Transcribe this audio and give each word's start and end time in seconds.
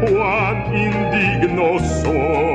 quam 0.00 0.58
indigno 0.74 1.78
sol 2.02 2.51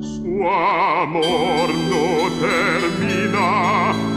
Su 0.00 0.32
amor 0.46 1.68
no 1.92 2.06
termina, 2.46 3.50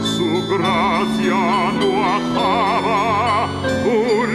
su 0.02 0.28
gracia 0.52 1.42
no 1.80 1.90
acaba. 2.18 3.00
Un 3.86 4.30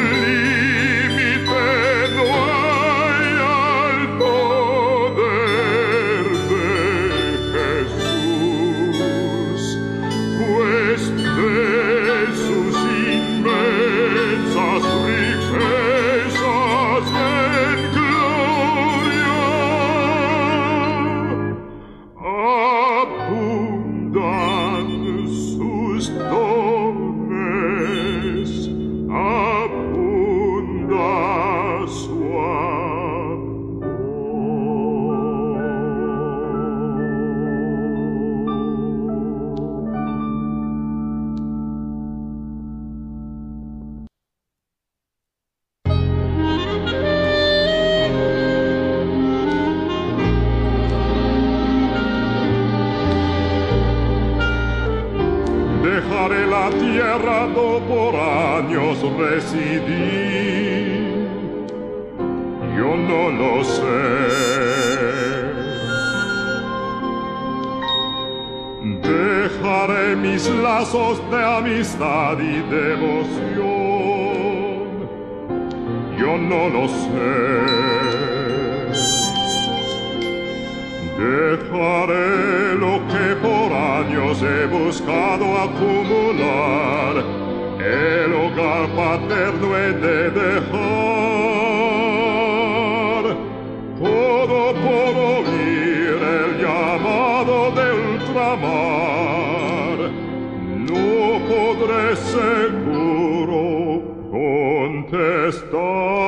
sicuro 102.16 104.02
contestar 104.32 106.23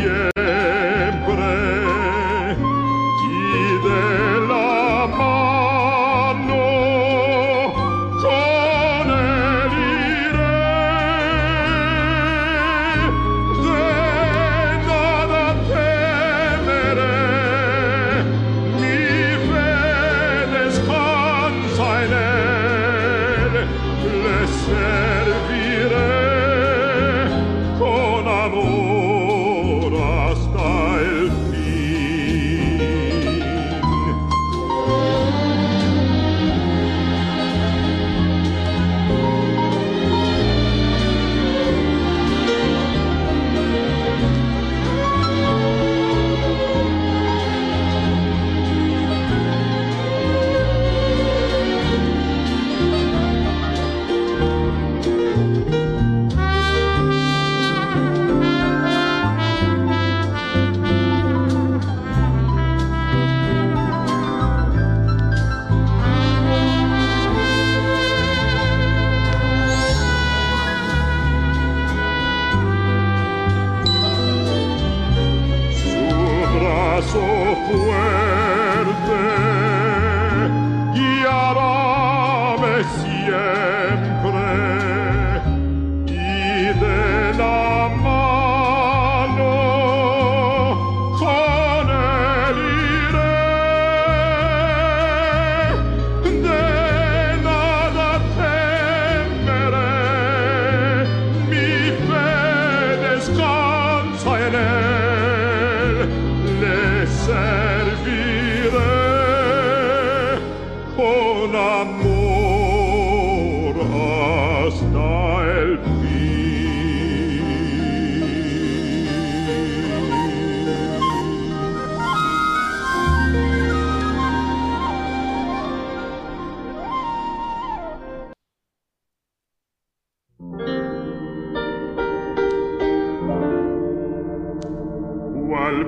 yeah. 0.00 0.49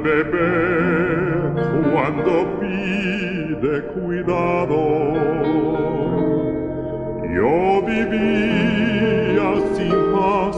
bebé 0.02 1.52
cuando 1.92 2.58
pide 2.60 3.82
cuidado. 3.94 4.80
Yo 7.34 7.82
vivía 7.86 9.48
sin 9.74 9.96
más 10.12 10.56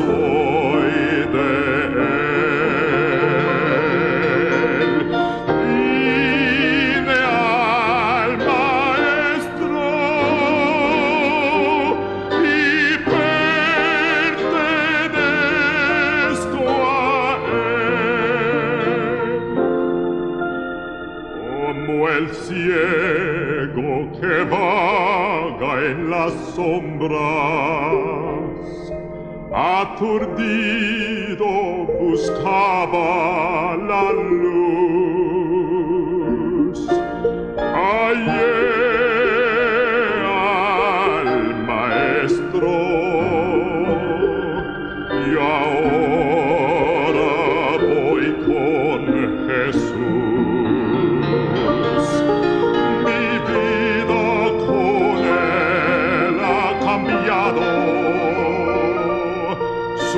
soul. 0.00 0.39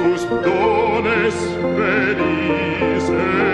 sus 0.02 0.28
dones 0.28 1.34
feliz 1.76 3.08
e 3.08 3.52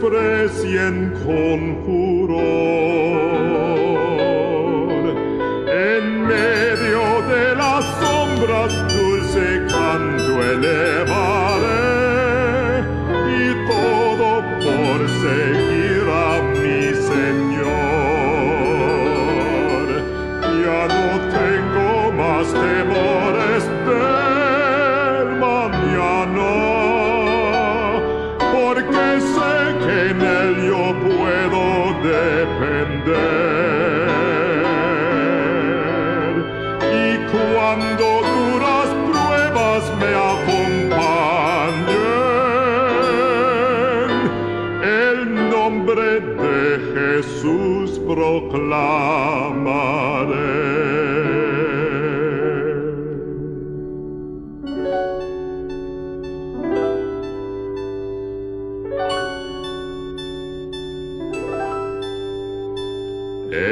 desprecien 0.00 1.12
con. 1.24 1.54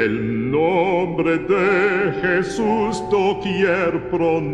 El 0.03 0.49
nombre 0.49 1.39
de 1.39 2.13
Jesús 2.21 3.03
doquier 3.11 4.09
pronunciaré. 4.09 4.53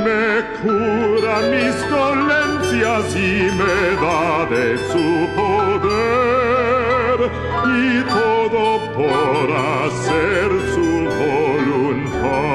Me 0.06 0.28
cura 0.62 1.36
mis 1.54 1.76
dolencias 1.90 3.06
y 3.16 3.52
me 3.60 3.78
da 4.04 4.30
de 4.56 4.68
su 4.92 5.08
poder 5.40 7.18
y 7.66 7.94
todo 8.18 8.64
por 8.94 9.46
hacer 9.82 10.50
su 10.74 10.90
voluntad. 11.22 12.55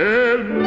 el 0.00 0.59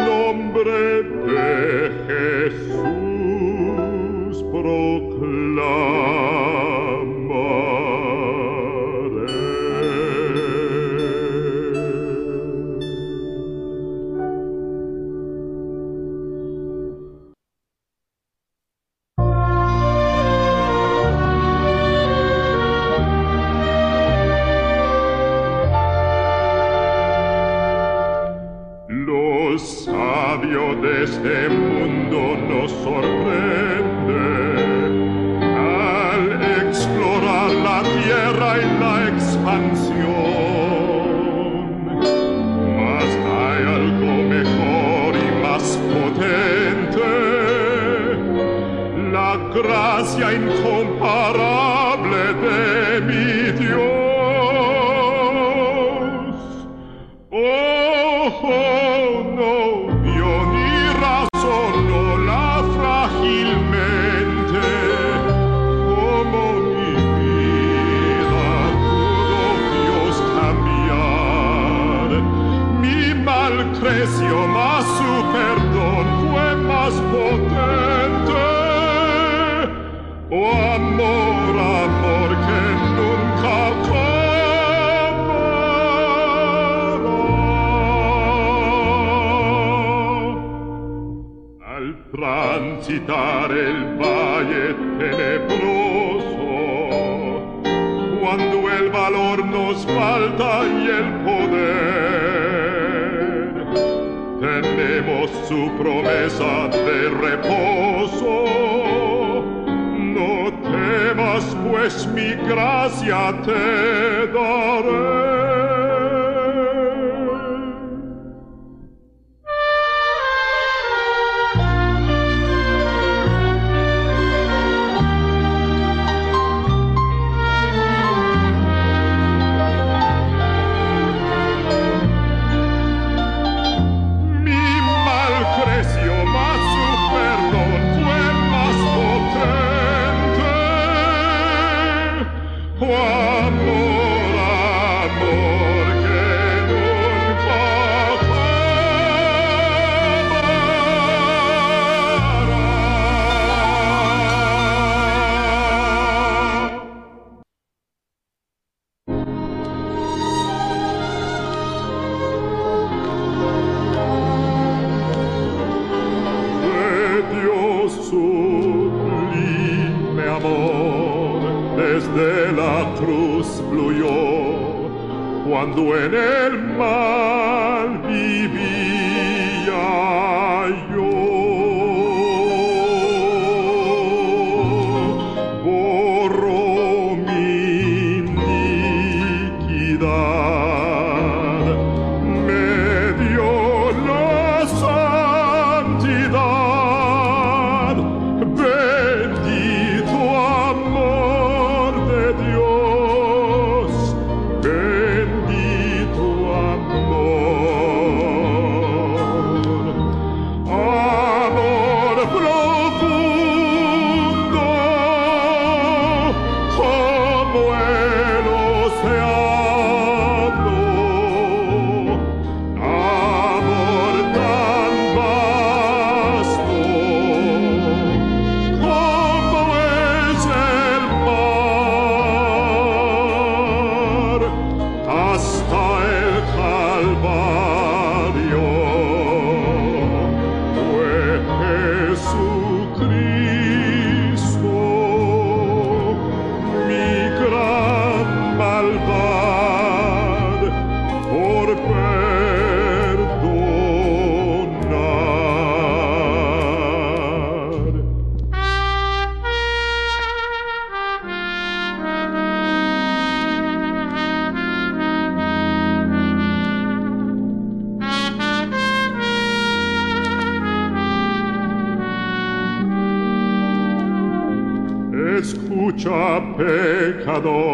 pecador, 277.24 277.73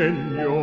convegno 0.00 0.59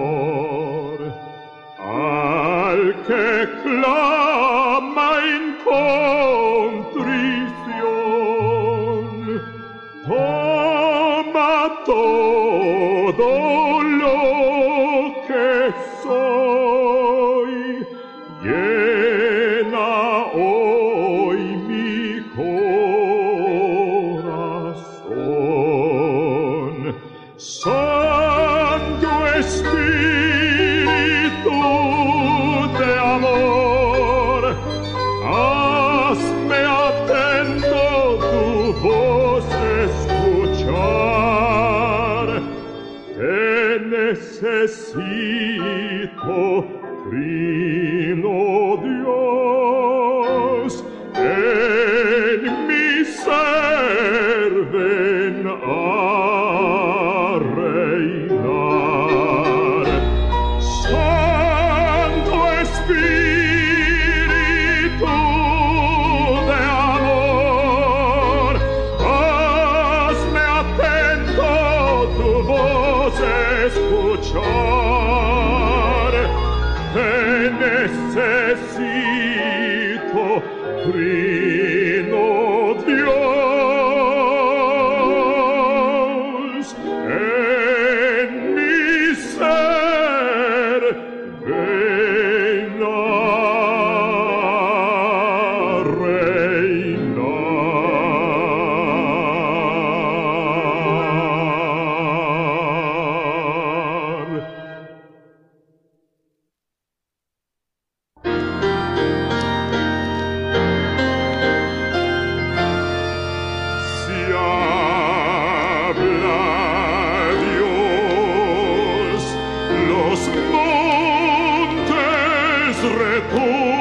pur 123.21 123.76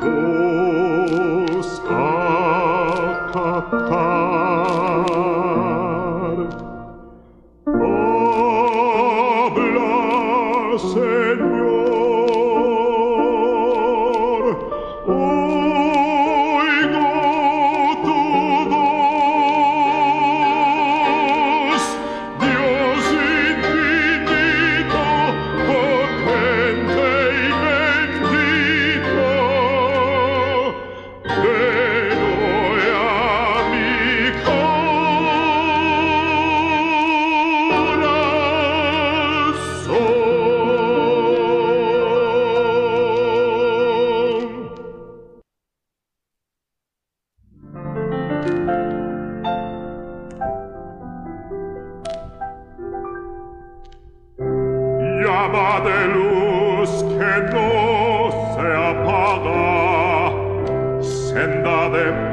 su 0.00 0.45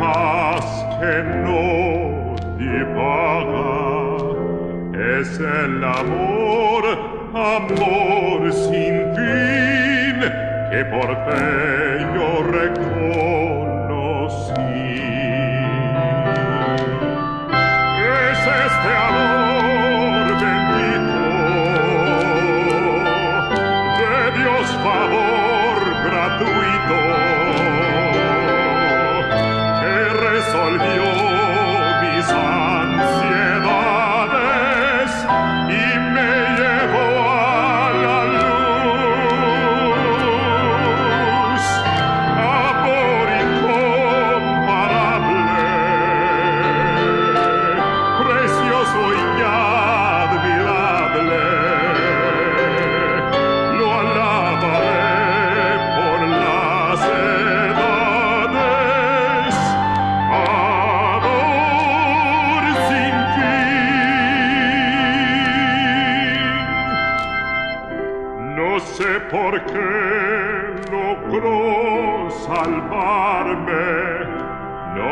almas 0.03 0.65
que 0.99 1.23
no 1.45 2.35
divagan, 2.57 3.95
es 4.95 5.39
el 5.39 5.83
amor, 5.83 6.83
amor 7.33 8.51
sin 8.51 8.95
fin, 9.15 10.17
que 10.71 10.85
por 10.85 11.09
fe 11.25 11.45
yo 12.15 12.29
reconocí. 12.59 13.93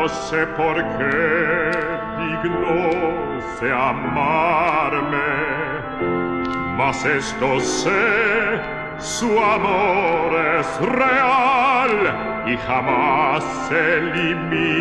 No 0.02 0.08
sé 0.08 0.44
por 0.56 0.74
qué 0.74 1.70
digno 2.18 2.76
se 3.56 3.72
amarme, 3.72 5.30
mas 6.76 7.04
esto 7.04 7.60
sé, 7.60 8.60
su 8.98 9.38
amor 9.38 10.34
es 10.58 10.80
real 10.88 11.92
y 12.48 12.56
jamás 12.66 13.44
se 13.68 14.00
limitará. 14.16 14.72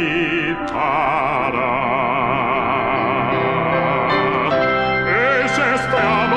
Es 5.43 5.51
este 5.51 5.97
amor 5.99 6.30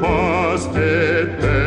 past 0.00 0.68
it 0.76 1.40
then. 1.40 1.65